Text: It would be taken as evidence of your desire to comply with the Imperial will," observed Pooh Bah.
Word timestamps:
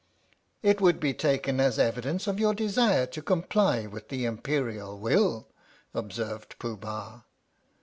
It 0.63 0.81
would 0.81 0.99
be 0.99 1.13
taken 1.13 1.59
as 1.59 1.77
evidence 1.77 2.25
of 2.25 2.39
your 2.39 2.55
desire 2.55 3.05
to 3.05 3.21
comply 3.21 3.85
with 3.85 4.09
the 4.09 4.25
Imperial 4.25 4.97
will," 4.97 5.47
observed 5.93 6.57
Pooh 6.57 6.75
Bah. 6.75 7.21